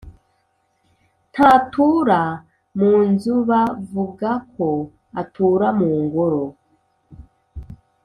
[1.31, 2.21] Ntatura
[2.77, 4.69] mu nzubavugako
[5.21, 6.43] atura mu Ngoro